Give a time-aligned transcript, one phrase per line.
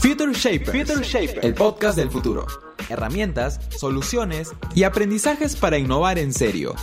[0.00, 2.46] Future Shapers, el podcast del futuro.
[2.88, 6.74] Herramientas, soluciones y aprendizajes para innovar en serio.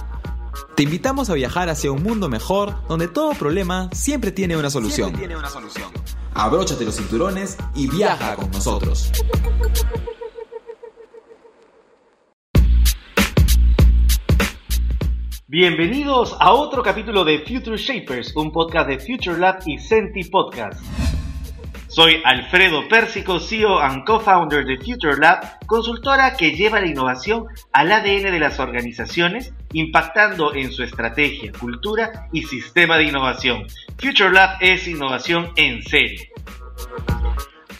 [0.75, 5.14] Te invitamos a viajar hacia un mundo mejor donde todo problema siempre tiene una solución.
[5.14, 5.89] Tiene una solución.
[6.36, 9.11] Abróchate los cinturones y viaja con nosotros.
[15.47, 20.79] Bienvenidos a otro capítulo de Future Shapers, un podcast de Future Lab y Senti Podcast.
[21.97, 27.92] Soy Alfredo Pérsico, CEO and co-founder de Future Lab, consultora que lleva la innovación al
[27.92, 33.66] ADN de las organizaciones, impactando en su estrategia, cultura y sistema de innovación.
[33.97, 36.30] Future Lab es innovación en serie.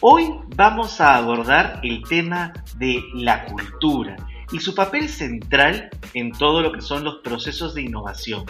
[0.00, 4.16] Hoy vamos a abordar el tema de la cultura
[4.50, 8.44] y su papel central en todo lo que son los procesos de innovación.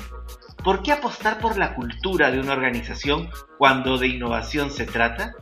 [0.65, 5.35] ¿Por qué apostar por la cultura de una organización cuando de innovación se trata?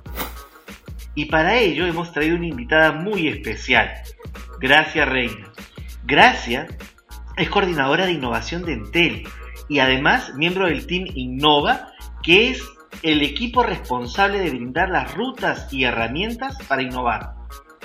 [1.14, 3.90] Y para ello hemos traído una invitada muy especial,
[4.60, 5.50] Gracia Reina.
[6.04, 6.66] Gracia
[7.36, 9.28] es coordinadora de innovación de Entel
[9.68, 12.62] y además miembro del Team Innova, que es
[13.02, 17.35] el equipo responsable de brindar las rutas y herramientas para innovar.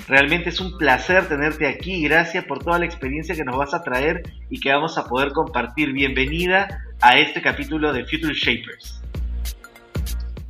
[0.07, 2.03] Realmente es un placer tenerte aquí.
[2.03, 5.31] Gracias por toda la experiencia que nos vas a traer y que vamos a poder
[5.31, 5.93] compartir.
[5.93, 9.01] Bienvenida a este capítulo de Future Shapers.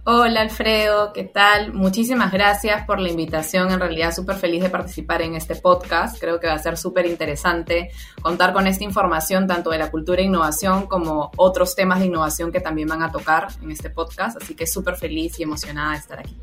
[0.04, 1.74] Hola Alfredo, ¿qué tal?
[1.74, 3.72] Muchísimas gracias por la invitación.
[3.72, 6.20] En realidad súper feliz de participar en este podcast.
[6.20, 10.22] Creo que va a ser súper interesante contar con esta información tanto de la cultura
[10.22, 14.42] e innovación como otros temas de innovación que también van a tocar en este podcast.
[14.42, 16.36] Así que súper feliz y emocionada de estar aquí.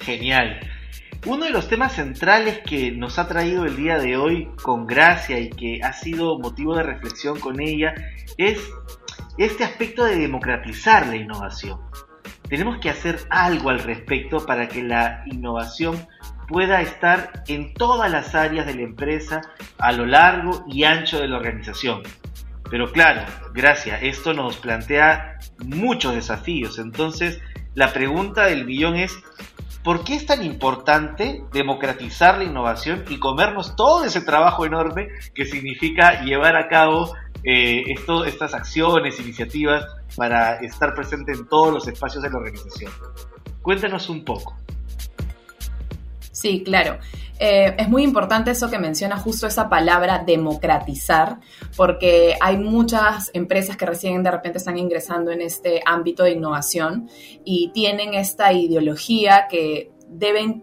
[0.00, 0.60] Genial.
[1.24, 5.40] Uno de los temas centrales que nos ha traído el día de hoy con Gracia
[5.40, 7.94] y que ha sido motivo de reflexión con ella
[8.36, 8.60] es
[9.38, 11.80] este aspecto de democratizar la innovación.
[12.48, 16.06] Tenemos que hacer algo al respecto para que la innovación
[16.46, 19.42] pueda estar en todas las áreas de la empresa
[19.78, 22.02] a lo largo y ancho de la organización.
[22.70, 23.22] Pero claro,
[23.52, 26.78] gracias, esto nos plantea muchos desafíos.
[26.78, 27.40] Entonces,
[27.74, 29.16] la pregunta del millón es,
[29.86, 35.44] ¿por qué es tan importante democratizar la innovación y comernos todo ese trabajo enorme que
[35.44, 37.14] significa llevar a cabo
[37.44, 37.84] eh,
[38.26, 39.84] estas acciones, iniciativas
[40.16, 42.90] para estar presente en todos los espacios de la organización?
[43.62, 44.56] Cuéntanos un poco.
[46.36, 46.98] Sí, claro.
[47.38, 51.38] Eh, es muy importante eso que menciona justo esa palabra democratizar,
[51.78, 57.08] porque hay muchas empresas que recién de repente están ingresando en este ámbito de innovación
[57.42, 60.62] y tienen esta ideología que deben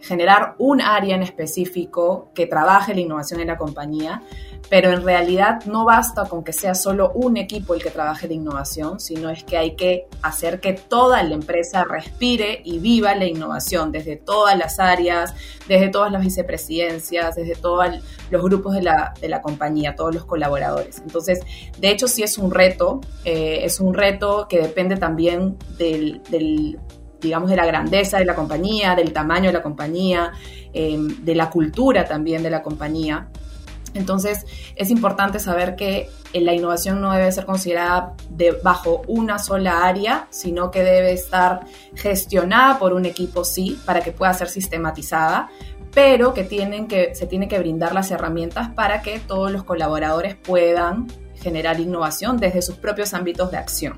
[0.00, 4.22] generar un área en específico que trabaje la innovación en la compañía,
[4.70, 8.34] pero en realidad no basta con que sea solo un equipo el que trabaje la
[8.34, 13.24] innovación, sino es que hay que hacer que toda la empresa respire y viva la
[13.24, 15.34] innovación desde todas las áreas,
[15.68, 17.86] desde todas las vicepresidencias, desde todos
[18.30, 20.98] los grupos de la, compañía, todos los colaboradores.
[20.98, 21.40] Entonces,
[21.78, 26.20] de hecho sí es un reto, eh, es un reto que depende también del
[27.20, 30.32] digamos, de la grandeza de la compañía, del tamaño de la compañía,
[30.72, 33.28] em, de la cultura también de la compañía.
[33.98, 39.84] Entonces, es importante saber que la innovación no debe ser considerada de, bajo una sola
[39.84, 45.50] área, sino que debe estar gestionada por un equipo, sí, para que pueda ser sistematizada,
[45.92, 50.36] pero que, tienen que se tiene que brindar las herramientas para que todos los colaboradores
[50.36, 53.96] puedan generar innovación desde sus propios ámbitos de acción.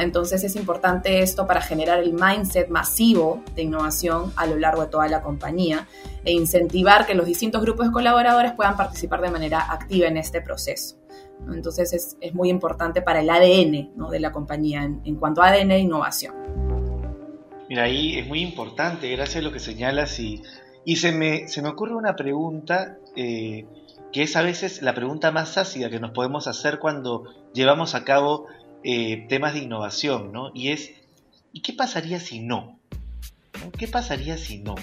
[0.00, 4.88] Entonces es importante esto para generar el mindset masivo de innovación a lo largo de
[4.88, 5.88] toda la compañía
[6.24, 10.40] e incentivar que los distintos grupos de colaboradores puedan participar de manera activa en este
[10.40, 10.96] proceso.
[11.52, 15.78] Entonces es, muy importante para el ADN de la compañía en, cuanto a ADN e
[15.80, 16.34] innovación.
[17.68, 20.42] Mira, ahí es muy importante, gracias a lo que señalas y,
[20.84, 23.66] y se, me, se me ocurre una pregunta eh,
[24.12, 28.04] que es a veces la pregunta más ácida que nos podemos hacer cuando llevamos a
[28.04, 28.46] cabo
[28.84, 30.50] eh, temas de innovación, ¿no?
[30.54, 30.90] Y es,
[31.52, 32.78] ¿y qué pasaría si no?
[33.78, 34.74] ¿Qué pasaría si no?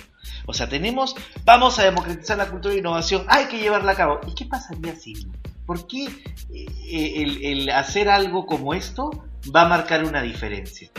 [0.48, 1.15] O sea, tenemos,
[1.45, 4.19] vamos a democratizar la cultura de innovación, hay que llevarla a cabo.
[4.27, 5.33] ¿Y qué pasaría si no?
[5.68, 6.07] ¿Por qué
[6.51, 9.12] eh, el, hacer algo como esto
[9.56, 10.89] va a marcar una diferencia?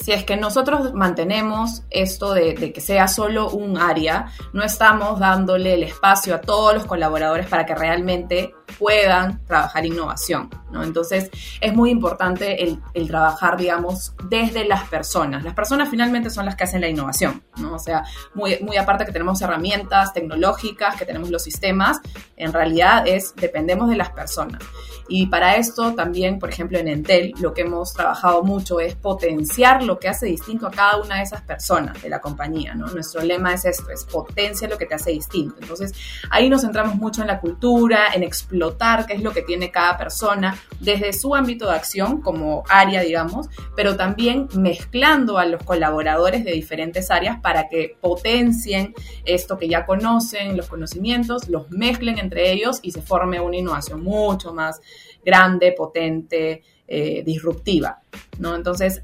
[0.00, 5.18] si es que nosotros mantenemos esto de, de, que sea solo un área, no estamos
[5.18, 10.50] dándole el espacio a todos los colaboradores para que realmente puedan trabajar innovación.
[10.82, 11.30] Entonces,
[11.60, 15.44] es muy importante el, el, trabajar, digamos, desde las personas.
[15.44, 17.74] Las personas finalmente son las que hacen la innovación, ¿no?
[17.74, 18.04] O sea,
[18.34, 22.00] muy, muy aparte que tenemos herramientas tecnológicas, que tenemos los sistemas,
[22.36, 24.62] en realidad es, dependemos de las personas.
[25.08, 29.82] Y para esto también, por ejemplo, en Entel, lo que hemos trabajado mucho es potenciar
[29.82, 32.86] lo que hace distinto a cada una de esas personas de la compañía, ¿no?
[32.86, 35.56] Nuestro lema es esto, es potencia lo que te hace distinto.
[35.60, 35.92] Entonces,
[36.30, 39.98] ahí nos centramos mucho en la cultura, en explotar qué es lo que tiene cada
[39.98, 46.44] persona desde su ámbito de acción como área, digamos, pero también mezclando a los colaboradores
[46.44, 48.94] de diferentes áreas para que potencien
[49.24, 54.02] esto que ya conocen, los conocimientos, los mezclen entre ellos y se forme una innovación
[54.02, 54.80] mucho más
[55.24, 58.02] grande, potente, eh, disruptiva.
[58.38, 58.54] ¿no?
[58.54, 59.00] Entonces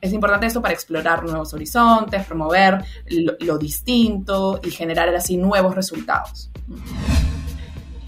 [0.00, 2.82] es importante esto para explorar nuevos horizontes, promover
[3.38, 6.50] lo, distinto y generar así nuevos resultados.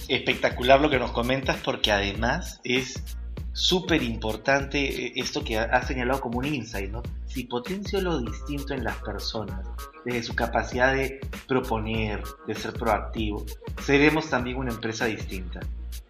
[0.08, 3.02] Espectacular lo que nos comentas porque además es
[3.52, 7.02] súper importante esto que has señalado como un insight, ¿no?
[7.26, 9.66] Si potencio lo distinto en las personas,
[10.04, 13.46] desde su capacidad de proponer, de ser proactivo,
[13.82, 15.60] seremos también una empresa distinta.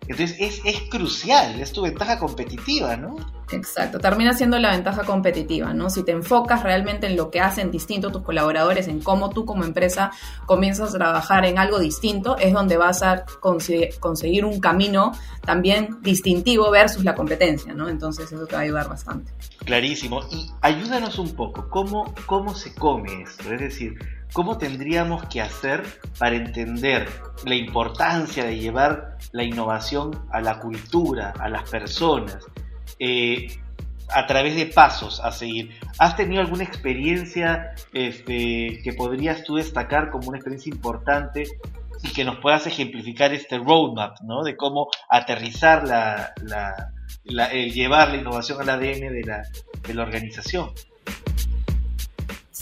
[0.07, 3.17] Entonces es, es crucial, es tu ventaja competitiva, ¿no?
[3.53, 5.91] Exacto, termina siendo la ventaja competitiva, ¿no?
[5.91, 9.65] Si te enfocas realmente en lo que hacen distinto tus colaboradores, en cómo tú como
[9.65, 10.11] empresa
[10.47, 15.13] comienzas a trabajar en algo distinto, es donde vas a conseguir un camino
[15.43, 17.89] también distintivo versus la competencia, ¿no?
[17.89, 19.33] Entonces eso te va a ayudar bastante.
[19.65, 20.23] Clarísimo.
[20.31, 23.53] Y ayúdanos un poco, ¿cómo, cómo se come esto?
[23.53, 23.99] Es decir,
[24.35, 25.85] ¿cómo tendríamos que hacer
[26.19, 27.09] para entender
[27.47, 32.45] la importancia de llevar la innovación a la cultura, a las personas?
[32.99, 33.47] Eh,
[34.13, 35.71] a través de pasos a seguir.
[35.99, 41.45] ¿Has tenido alguna experiencia este, que podrías tú destacar como una experiencia importante
[42.03, 44.43] y que nos puedas ejemplificar este roadmap, ¿no?
[44.43, 46.35] De cómo aterrizar la,
[47.51, 49.43] el llevar la innovación al ADN de la,
[49.87, 50.71] de la organización.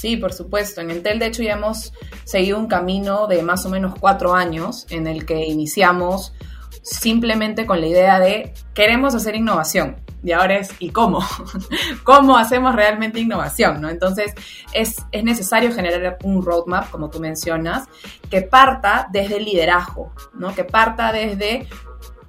[0.02, 0.80] Sí, por supuesto.
[0.80, 1.92] En Entel, de hecho, ya hemos
[2.24, 6.34] seguido un camino de más o menos cuatro años en el que iniciamos
[6.82, 9.98] simplemente con la idea de queremos hacer innovación.
[10.24, 11.20] Y ahora es, ¿y cómo?
[12.02, 13.80] ¿Cómo hacemos realmente innovación?
[13.80, 13.88] ¿no?
[13.90, 14.34] Entonces,
[14.72, 17.86] es, es necesario generar un roadmap, como tú mencionas,
[18.28, 20.52] que parta desde el liderazgo, ¿no?
[20.52, 21.68] que parta desde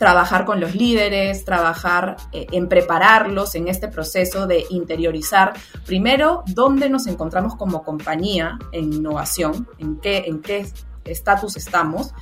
[0.04, 5.54] trabajar con los líderes, trabajar eh, en prepararlos en este proceso de interiorizar,
[5.86, 10.68] primero, dónde nos encontramos como compañía en innovación, en qué en qué
[11.06, 12.14] estatus estamos,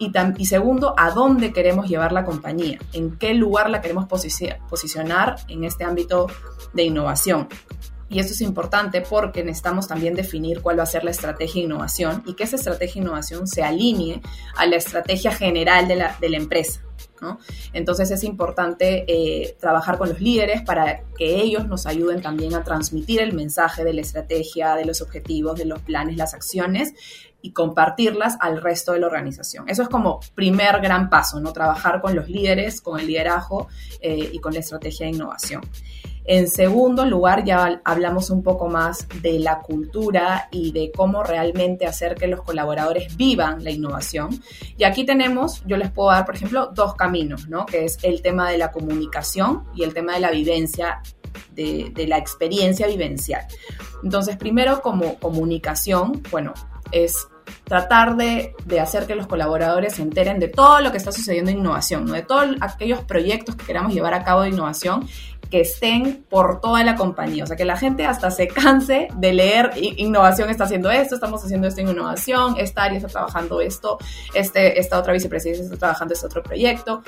[0.00, 5.62] y, segundo, a dónde queremos llevar la compañía, en qué lugar la queremos posicionar en
[5.62, 6.26] este ámbito
[6.72, 7.46] de innovación.
[8.10, 11.66] Y esto es importante porque necesitamos también definir cuál va a ser la estrategia de
[11.66, 14.20] innovación y que esa estrategia de innovación se alinee
[14.56, 16.82] a la estrategia general de la, de la empresa.
[17.72, 22.64] Entonces es importante eh, trabajar con los líderes para que ellos nos ayuden también a
[22.64, 26.94] transmitir el mensaje de la estrategia, de los objetivos, de los planes, las acciones
[27.42, 29.68] y compartirlas al resto de la organización.
[29.68, 31.52] Eso es como primer gran paso, ¿no?
[31.52, 33.68] Trabajar con los líderes, con el liderazgo
[34.00, 35.62] eh, y con la estrategia de innovación.
[36.32, 41.86] En segundo lugar, ya hablamos un poco más de la cultura y de cómo realmente
[41.86, 44.40] hacer que los colaboradores vivan la innovación.
[44.78, 47.66] Y aquí tenemos, yo les puedo dar, por ejemplo, dos caminos, ¿no?
[47.66, 51.02] Que es el tema de la comunicación y el tema de la vivencia
[51.50, 53.44] de, de, la experiencia vivencial.
[54.04, 56.54] Entonces, primero como comunicación, bueno,
[56.92, 57.26] es
[57.64, 61.50] tratar de, de, hacer que los colaboradores se enteren de todo lo que está sucediendo
[61.50, 62.12] en innovación, ¿no?
[62.12, 65.06] de todos aquellos proyectos que queramos llevar a cabo de innovación
[65.50, 67.44] que estén por toda la compañía.
[67.44, 71.44] O sea, que la gente hasta se canse de leer innovación está haciendo esto, estamos
[71.44, 73.98] haciendo esto en innovación, esta área está trabajando esto,
[74.32, 77.02] este, esta otra vicepresidencia está trabajando este otro proyecto.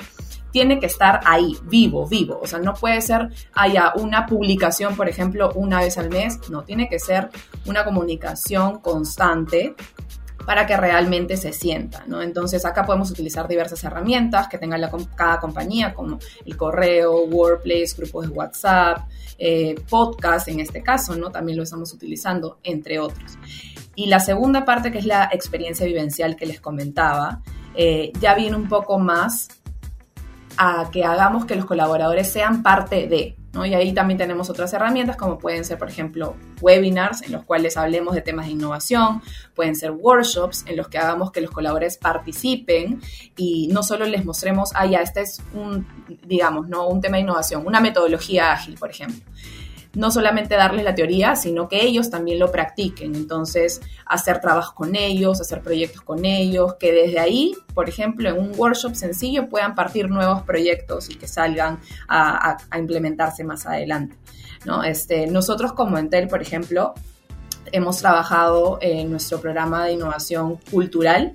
[0.51, 2.39] Tiene que estar ahí, vivo, vivo.
[2.43, 6.47] O sea, no puede ser haya una publicación, por ejemplo, una vez al mes.
[6.49, 7.29] No, tiene que ser
[7.65, 9.73] una comunicación constante
[10.45, 12.21] para que realmente se sienta, ¿no?
[12.21, 14.77] Entonces acá podemos utilizar diversas herramientas que tenga
[15.15, 19.07] cada compañía, como el correo, Workplace, grupos de WhatsApp,
[19.37, 21.31] eh, podcast en este caso, ¿no?
[21.31, 23.37] También lo estamos utilizando, entre otros.
[23.95, 27.41] Y la segunda parte, que es la experiencia vivencial que les comentaba,
[27.75, 29.49] eh, ya viene un poco más
[30.57, 35.15] a que hagamos que los colaboradores sean parte de, y ahí también tenemos otras herramientas
[35.15, 39.21] como pueden ser, por ejemplo, webinars en los cuales hablemos de temas de innovación,
[39.53, 42.99] pueden ser workshops en los que hagamos que los colaboradores participen
[43.37, 45.85] y no solo les mostremos, ah, ya, este es un,
[46.25, 46.87] digamos, ¿no?
[46.87, 49.23] un tema de innovación, una metodología ágil, por ejemplo
[49.95, 53.15] no solamente darles la teoría, sino que ellos también lo practiquen.
[53.15, 58.39] Entonces, hacer trabajos con ellos, hacer proyectos con ellos, que desde ahí, por ejemplo, en
[58.39, 64.15] un workshop sencillo puedan partir nuevos proyectos y que salgan a, implementarse más adelante.
[64.65, 64.83] ¿no?
[64.83, 66.95] Este, nosotros como Entel, por ejemplo,
[67.71, 71.33] hemos trabajado en nuestro programa de innovación cultural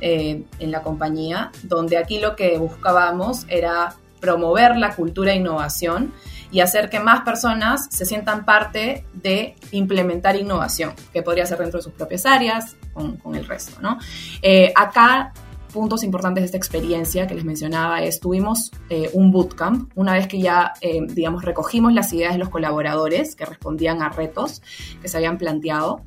[0.00, 6.12] eh, en la compañía, donde aquí lo que buscábamos era promover la cultura e innovación
[6.50, 11.78] y hacer que más personas se sientan parte de implementar innovación, que podría ser dentro
[11.78, 13.98] de sus propias áreas, con, el resto, ¿no?
[14.42, 15.32] Eh, acá
[15.72, 20.26] puntos importantes de esta experiencia que les mencionaba es, tuvimos eh, un bootcamp, una vez
[20.26, 24.62] que ya, eh, digamos, recogimos las ideas de los colaboradores que respondían a retos
[25.00, 26.02] que se habían planteado,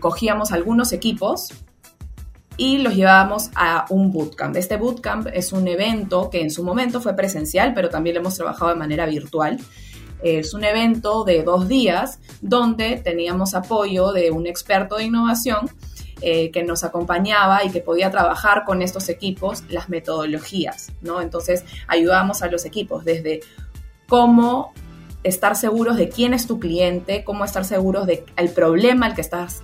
[0.00, 1.52] cogíamos algunos equipos
[2.60, 4.54] y los llevábamos a un bootcamp.
[4.54, 8.36] Este bootcamp es un evento que en su momento fue presencial, pero también lo hemos
[8.36, 9.58] trabajado de manera virtual.
[10.22, 15.70] Es un evento de dos días donde teníamos apoyo de un experto de innovación
[16.20, 21.22] eh, que nos acompañaba y que podía trabajar con estos equipos las metodologías, ¿no?
[21.22, 23.40] Entonces ayudábamos a los equipos desde
[24.06, 24.74] cómo
[25.22, 29.62] estar seguros de quién es tu cliente, cómo estar seguros del problema al que estás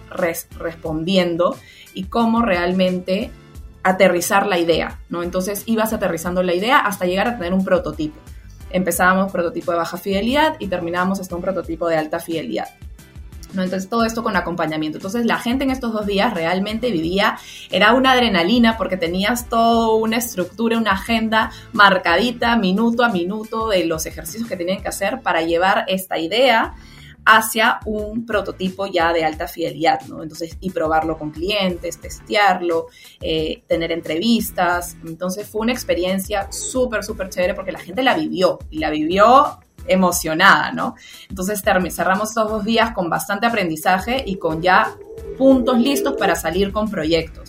[0.59, 1.57] respondiendo
[1.97, 3.33] y cómo realmente
[3.83, 5.23] aterrizar la idea, ¿no?
[5.23, 8.21] Entonces ibas aterrizando la idea hasta llegar a tener un prototipo.
[8.71, 12.69] Empezábamos prototipo de baja fidelidad y terminábamos hasta un prototipo de alta fidelidad.
[13.55, 13.63] ¿no?
[13.63, 14.99] Entonces todo esto con acompañamiento.
[14.99, 17.39] Entonces la gente en estos dos días realmente vivía,
[17.71, 23.87] era una adrenalina porque tenías toda una estructura, una agenda marcadita minuto a minuto de
[23.87, 26.75] los ejercicios que tenían que hacer para llevar esta idea
[27.27, 30.23] hacia un prototipo ya de alta fidelidad, ¿no?
[30.23, 32.87] Entonces, y probarlo con clientes, testearlo,
[33.21, 34.97] eh, tener entrevistas.
[35.05, 39.59] Entonces, fue una experiencia súper, súper chévere porque la gente la vivió y la vivió
[39.89, 40.95] emocionada, ¿no?
[41.29, 44.95] Entonces, cerramos estos dos días con bastante aprendizaje y con ya
[45.37, 47.46] puntos listos para salir con proyectos.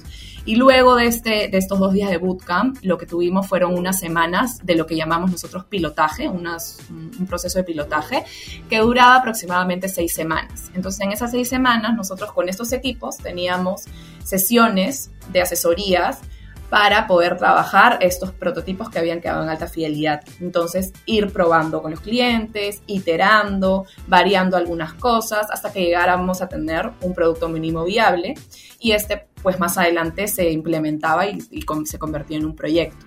[0.47, 3.99] Y luego de, este, de estos dos días de bootcamp, lo que tuvimos fueron unas
[3.99, 8.23] semanas de lo que llamamos nosotros pilotaje, unas, un proceso de pilotaje,
[8.69, 10.71] que duraba aproximadamente seis semanas.
[10.73, 13.83] Entonces, en esas seis semanas, nosotros con estos equipos teníamos
[14.23, 16.21] sesiones de asesorías
[16.69, 20.21] para poder trabajar estos prototipos que habían quedado en alta fidelidad.
[20.41, 26.91] Entonces, ir probando con los clientes, iterando, variando algunas cosas hasta que llegáramos a tener
[27.01, 28.35] un producto mínimo viable
[28.79, 31.39] y este, pues más adelante se implementaba y,
[31.85, 33.05] se convertía en un proyecto.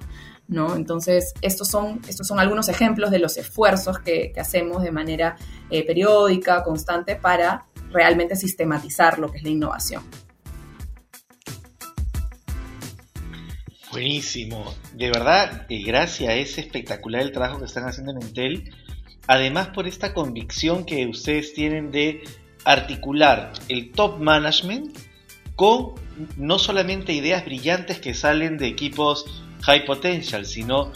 [0.48, 0.74] ¿No?
[0.74, 5.36] Entonces, estos son, estos son algunos ejemplos de los esfuerzos que, hacemos de manera
[5.70, 10.02] eh, periódica, constante, para realmente sistematizar lo que es la innovación.
[13.90, 14.72] Buenísimo.
[14.94, 18.72] De verdad, gracias, es espectacular el trabajo que están haciendo en Entel.
[19.26, 22.22] Además, por esta convicción que ustedes tienen de
[22.64, 24.96] articular el top management
[25.56, 25.94] con
[26.36, 30.92] no solamente ideas brillantes que salen de equipos high potential, sino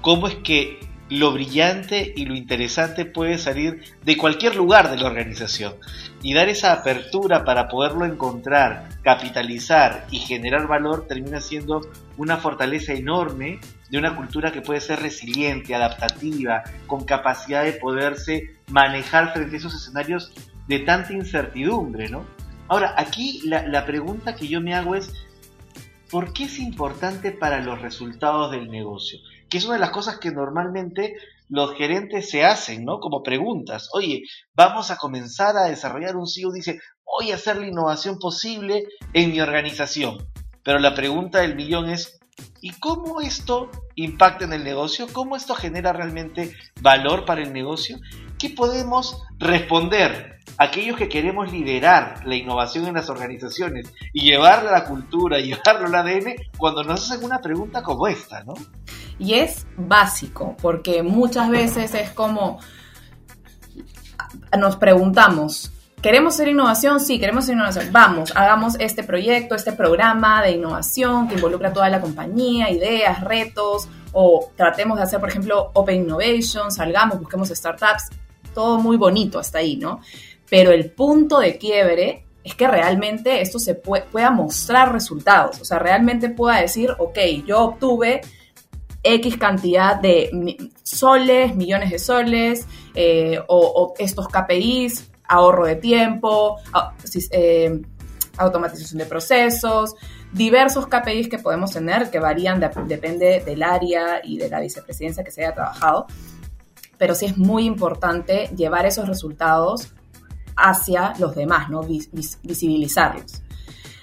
[0.00, 0.80] cómo es que
[1.18, 5.74] lo brillante y lo interesante puede salir de cualquier lugar de la organización
[6.22, 11.82] y dar esa apertura para poderlo encontrar, capitalizar y generar valor termina siendo
[12.16, 18.56] una fortaleza enorme de una cultura que puede ser resiliente, adaptativa, con capacidad de poderse
[18.70, 20.32] manejar frente a esos escenarios
[20.66, 22.24] de tanta incertidumbre, ¿no?
[22.68, 25.12] Ahora, aquí la, la pregunta que yo me hago es,
[26.10, 29.18] ¿por qué es importante para los resultados del negocio?
[29.52, 31.14] Que es una de las cosas que normalmente
[31.50, 33.00] los gerentes se hacen, ¿no?
[33.00, 33.90] Como preguntas.
[33.92, 34.22] Oye,
[34.54, 39.30] vamos a comenzar a desarrollar un CEO, dice, voy a hacer la innovación posible en
[39.30, 40.26] mi organización.
[40.62, 42.18] Pero la pregunta del millón es,
[42.62, 45.06] ¿y cómo esto impacta en el negocio?
[45.12, 47.98] ¿Cómo esto genera realmente valor para el negocio?
[48.38, 54.78] ¿Qué podemos responder aquellos que queremos liderar la innovación en las organizaciones y llevarla a
[54.80, 58.54] la cultura, llevarlo al ADN, cuando nos hacen una pregunta como esta, ¿no?
[59.18, 62.58] Y es básico, porque muchas veces es como
[64.58, 67.00] nos preguntamos, ¿queremos hacer innovación?
[67.00, 67.88] Sí, queremos hacer innovación.
[67.92, 73.22] Vamos, hagamos este proyecto, este programa de innovación que involucra a toda la compañía, ideas,
[73.22, 78.10] retos, o tratemos de hacer, por ejemplo, Open Innovation, salgamos, busquemos startups,
[78.54, 80.00] todo muy bonito hasta ahí, ¿no?
[80.50, 85.78] Pero el punto de quiebre es que realmente esto se pueda mostrar resultados, o sea,
[85.78, 88.20] realmente pueda decir, ok, yo obtuve
[89.02, 90.30] X cantidad de
[90.82, 96.56] soles, millones de soles, eh, o, estos KPIs, ahorro de tiempo,
[97.30, 97.82] eh,
[98.36, 99.94] automatización de procesos,
[100.32, 105.30] diversos KPIs que podemos tener que varían, depende del área y de la vicepresidencia que
[105.30, 106.06] se haya trabajado.
[106.98, 109.92] pero sí es muy importante llevar esos resultados
[110.56, 111.80] hacia los demás, ¿no?
[111.82, 113.42] visibilizarlos.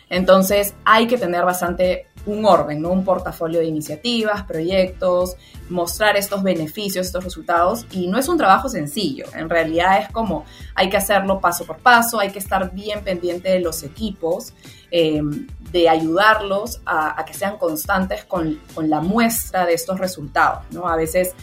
[0.10, 2.90] Entonces hay que tener bastante un orden, ¿no?
[2.90, 5.36] Un portafolio de iniciativas, proyectos,
[5.70, 7.86] mostrar estos beneficios, estos resultados.
[7.92, 10.46] Y no es un trabajo sencillo, en realidad es como
[10.76, 14.54] hay que hacerlo paso por paso, hay que estar bien pendiente de los equipos,
[14.92, 15.22] eh,
[15.72, 20.88] de ayudarlos a, que sean constantes con, con, la muestra de estos resultados, ¿no?
[20.88, 21.36] A veces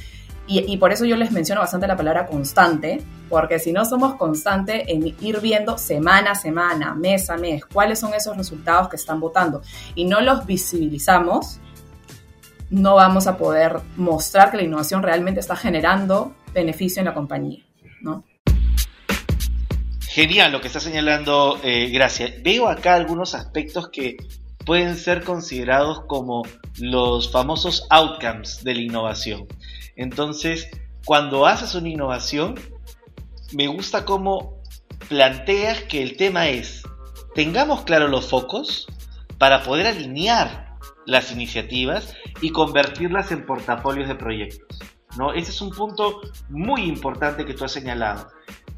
[0.48, 4.84] y, por eso yo les menciono bastante la palabra constante, porque si no somos constantes
[4.86, 9.18] en ir viendo semana a semana, mes a mes, cuáles son esos resultados que están
[9.18, 9.62] votando
[9.94, 11.58] y no los visibilizamos,
[12.70, 17.64] no vamos a poder mostrar que la innovación realmente está generando beneficio en la compañía,
[18.00, 18.24] ¿no?
[20.08, 22.32] Genial lo que está señalando eh, Gracia.
[22.42, 24.16] Veo acá algunos aspectos que
[24.64, 26.42] pueden ser considerados como
[26.78, 29.46] los famosos outcomes de la innovación.
[29.96, 30.68] Entonces,
[31.04, 32.54] cuando haces una innovación,
[33.52, 34.60] me gusta cómo
[35.08, 36.82] planteas que el tema es,
[37.34, 38.86] tengamos claros los focos
[39.38, 40.76] para poder alinear
[41.06, 44.78] las iniciativas y convertirlas en portafolios de proyectos.
[45.16, 45.32] ¿no?
[45.32, 48.28] Ese es un punto muy importante que tú has señalado.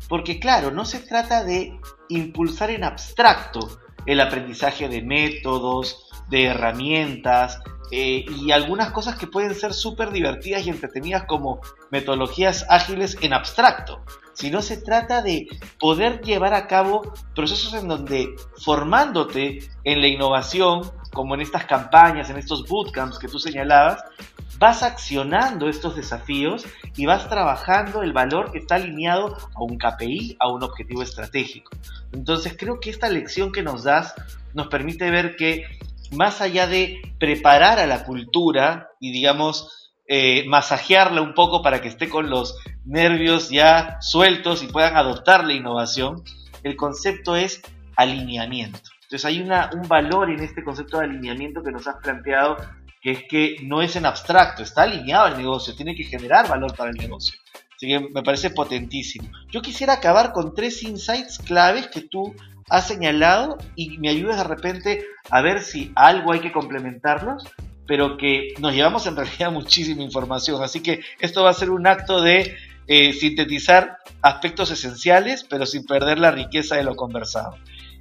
[0.09, 7.61] Porque claro, no se trata de impulsar en abstracto el aprendizaje de métodos, de herramientas
[7.91, 13.33] eh, y algunas cosas que pueden ser súper divertidas y entretenidas como metodologías ágiles en
[13.33, 14.01] abstracto,
[14.35, 15.49] sino se trata de
[15.81, 22.31] poder llevar a cabo procesos en donde formándote en la innovación, como en estas campañas,
[22.31, 24.05] en estos bootcamps que tú señalabas,
[24.59, 26.67] vas accionando estos desafíos
[26.97, 31.71] y vas trabajando el valor que está alineado a un KPI, a un objetivo estratégico.
[32.13, 34.15] Entonces creo que esta lección que nos das
[34.55, 35.65] nos permite ver que
[36.13, 41.89] más allá de preparar a la cultura y digamos eh, masajearla un poco para que
[41.89, 46.23] esté con los nervios ya sueltos y puedan adoptar la innovación,
[46.63, 47.61] el concepto es
[47.97, 48.81] alineamiento.
[49.03, 52.57] Entonces hay una, un valor en este concepto de alineamiento que nos has planteado
[53.01, 56.75] que es que no es en abstracto, está alineado al negocio, tiene que generar valor
[56.77, 57.39] para el negocio.
[57.79, 59.31] Así que me parece potentísimo.
[59.53, 62.35] Yo quisiera acabar con tres insights claves que tú
[62.69, 67.45] has señalado y me ayudes de repente a ver si algo hay que complementarlos,
[67.87, 70.61] pero que nos llevamos en realidad muchísima información.
[70.61, 72.57] Así que esto va a ser un acto de
[72.89, 77.59] eh, sintetizar aspectos esenciales, pero sin perder la riqueza de lo conversado.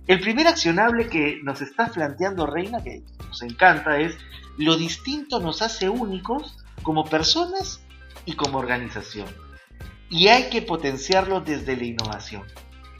[0.07, 4.17] El primer accionable que nos está planteando Reina, que nos encanta, es
[4.57, 7.79] lo distinto nos hace únicos como personas
[8.25, 9.27] y como organización.
[10.09, 12.43] Y hay que potenciarlo desde la innovación.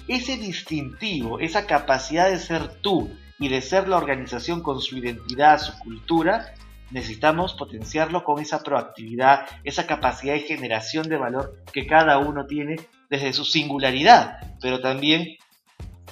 [0.08, 5.60] Ese distintivo, esa capacidad de ser tú y de ser la organización con su identidad,
[5.60, 6.54] su cultura,
[6.92, 12.78] necesitamos potenciarlo con esa proactividad, esa capacidad de generación de valor que cada uno tiene
[13.10, 15.38] desde su singularidad, pero también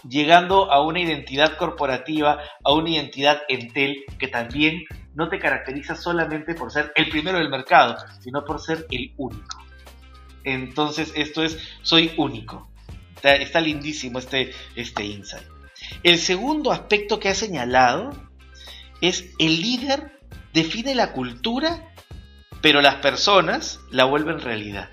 [0.08, 6.54] llegando a una identidad corporativa, a una identidad Entel que también no te caracteriza solamente
[6.54, 9.65] por ser el primero del mercado, sino por ser el único.
[10.46, 12.70] Entonces esto es, soy único.
[13.22, 15.46] Está, lindísimo este, este insight.
[16.04, 18.12] El segundo aspecto que ha señalado
[19.02, 20.20] es el líder
[20.54, 21.92] define la cultura,
[22.62, 24.90] pero las personas la vuelven realidad.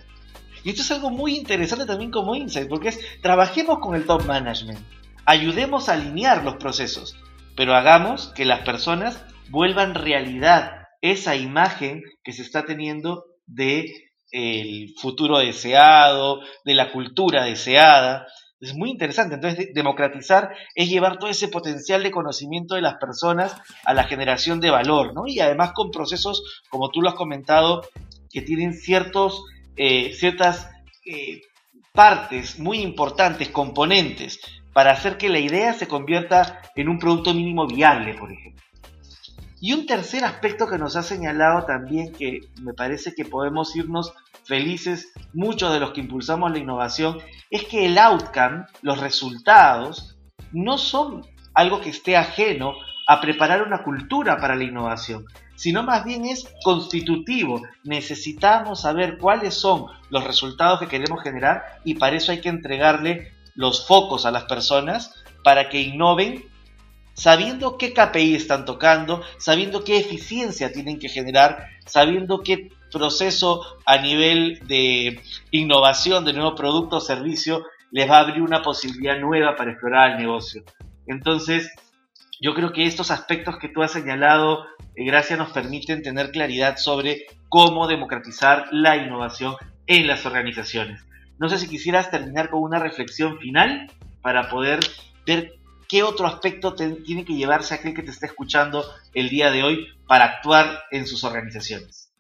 [0.65, 4.25] Y esto es algo muy interesante también como insight, porque es, trabajemos con el top
[4.25, 4.81] management
[5.25, 7.17] Ayudemos a alinear los procesos,
[7.57, 14.95] pero hagamos que las personas vuelvan realidad esa imagen que se está teniendo de el
[14.99, 18.27] futuro deseado, de la cultura deseada.
[18.61, 19.35] Es muy interesante.
[19.35, 24.61] Entonces, democratizar es llevar todo ese potencial de conocimiento de las personas a la generación
[24.61, 25.27] de valor, ¿no?
[25.27, 27.83] Y además con procesos, como tú lo has comentado,
[28.31, 29.45] que tienen ciertos,
[29.77, 30.71] eh, ciertas
[31.05, 31.43] eh,
[31.93, 34.41] partes muy importantes, componentes,
[34.73, 38.63] para hacer que la idea se convierta en un producto mínimo viable, por ejemplo.
[39.65, 44.13] Y un tercer aspecto que nos ha señalado también que me parece que podemos irnos
[44.43, 50.19] felices muchos de los que impulsamos la innovación es que el outcome, los resultados,
[50.51, 52.75] no son algo que esté ajeno
[53.07, 57.63] a preparar una cultura para la innovación, sino más bien es constitutivo.
[57.85, 63.33] Necesitamos saber cuáles son los resultados que queremos generar y para eso hay que entregarle
[63.55, 66.51] los focos a las personas para que innoven
[67.15, 73.99] sabiendo qué KPI están tocando, sabiendo qué eficiencia tienen que generar, sabiendo qué proceso a
[73.99, 75.21] nivel de
[75.51, 80.13] innovación de nuevo producto o servicio les va a abrir una posibilidad nueva para explorar
[80.13, 80.65] el negocio.
[81.07, 81.71] Entonces,
[82.41, 84.65] yo creo que estos aspectos que tú has señalado,
[84.97, 89.55] eh, Gracia, nos permiten tener claridad sobre cómo democratizar la innovación
[89.87, 91.05] en las organizaciones.
[91.39, 93.91] No sé si quisieras terminar con una reflexión final
[94.23, 94.81] para poder
[95.27, 95.55] ver
[95.93, 99.89] qué otro aspecto tiene que llevarse aquel que te está escuchando el día de hoy
[100.07, 102.11] para actuar en sus organizaciones.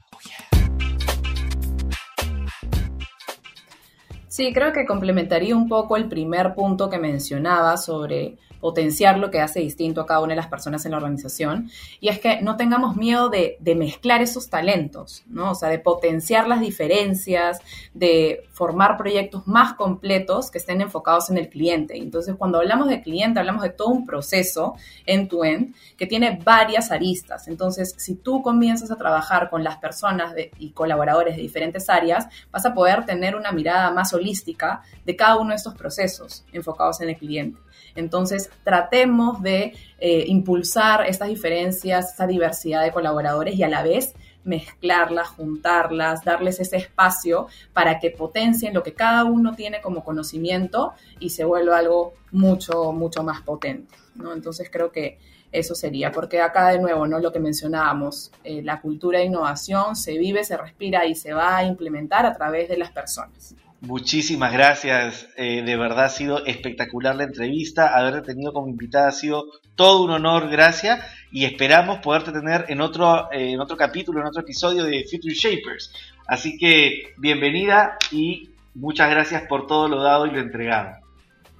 [4.28, 9.40] Sí, creo que complementaría un poco el primer punto que mencionaba sobre potenciar lo que
[9.40, 11.68] hace distinto a cada una de las personas en la organización.
[11.98, 15.50] Y es que no tengamos miedo de, mezclar esos talentos, ¿no?
[15.50, 17.58] O sea, de potenciar las diferencias,
[17.92, 21.98] de formar proyectos más completos que estén enfocados en el cliente.
[21.98, 27.48] Entonces, cuando hablamos de cliente, hablamos de todo un proceso end-to-end que tiene varias aristas.
[27.48, 32.64] Entonces, si tú comienzas a trabajar con las personas y colaboradores de diferentes áreas, vas
[32.64, 37.08] a poder tener una mirada más holística de cada uno de estos procesos enfocados en
[37.08, 37.58] el cliente.
[37.94, 44.14] Entonces, tratemos de eh, impulsar estas diferencias, esta diversidad de colaboradores y a la vez
[44.44, 50.94] mezclarlas, juntarlas, darles ese espacio para que potencien lo que cada uno tiene como conocimiento
[51.20, 53.94] y se vuelva algo mucho, mucho más potente.
[54.14, 54.32] ¿no?
[54.32, 55.18] Entonces creo que
[55.52, 57.18] eso sería, porque acá de nuevo, ¿no?
[57.18, 61.58] Lo que mencionábamos, eh, la cultura de innovación se vive, se respira y se va
[61.58, 63.54] a implementar a través de las personas.
[63.82, 69.12] Muchísimas gracias, eh, de verdad ha sido espectacular la entrevista, haberte tenido como invitada ha
[69.12, 74.20] sido todo un honor, gracias, y esperamos poderte tener en otro, eh, en otro capítulo,
[74.20, 75.92] en otro episodio de Future Shapers.
[76.28, 80.98] Así que bienvenida y muchas gracias por todo lo dado y lo entregado.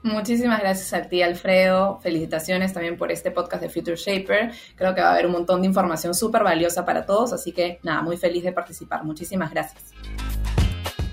[0.04, 1.98] Muchísimas gracias a ti, Alfredo.
[2.04, 4.52] Felicitaciones también por este podcast de Future Shaper.
[4.76, 7.80] Creo que va a haber un montón de información súper valiosa para todos, así que
[7.82, 9.02] nada, muy feliz de participar.
[9.02, 9.92] Muchísimas gracias.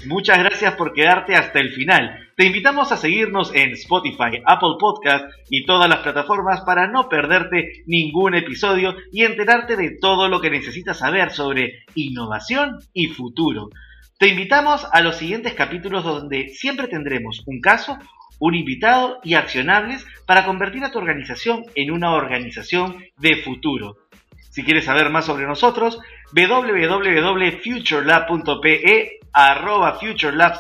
[0.06, 2.30] Muchas gracias por quedarte hasta el final.
[2.38, 7.84] Te invitamos a seguirnos en Spotify, Apple Podcast y todas las plataformas para no perderte
[7.86, 13.70] ningún episodio y enterarte de todo lo que necesitas saber sobre innovación y futuro.
[14.18, 17.98] Te invitamos a los siguientes capítulos donde siempre tendremos un caso,
[18.40, 23.98] un invitado y accionables para convertir a tu organización en una organización de futuro.
[24.50, 26.00] Si quieres saber más sobre nosotros,
[26.32, 30.58] www.futurelab.pe arroba FutureLab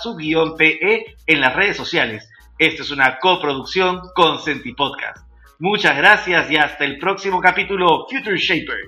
[0.57, 2.29] pe en las redes sociales.
[2.57, 5.25] Esta es una coproducción con Senti Podcast.
[5.59, 8.79] Muchas gracias y hasta el próximo capítulo Future Shaper.